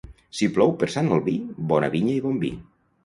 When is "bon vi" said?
2.25-2.51